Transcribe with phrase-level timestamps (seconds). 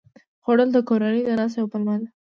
[0.43, 2.07] خوړل د کورنۍ د ناستې یوه پلمه ده